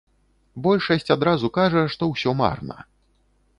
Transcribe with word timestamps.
Большасць 0.67 1.13
адразу 1.17 1.53
кажа, 1.59 1.85
што 1.93 2.09
ўсё 2.15 2.35
марна. 2.43 2.77